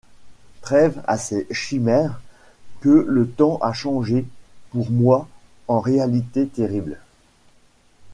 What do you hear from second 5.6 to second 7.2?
en réalités terribles.